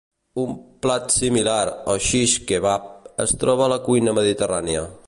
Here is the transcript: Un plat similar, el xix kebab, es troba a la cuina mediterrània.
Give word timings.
Un 0.43 0.53
plat 0.85 1.13
similar, 1.15 1.59
el 1.95 2.01
xix 2.07 2.35
kebab, 2.53 2.89
es 3.27 3.39
troba 3.45 3.69
a 3.69 3.73
la 3.77 3.81
cuina 3.91 4.21
mediterrània. 4.23 4.87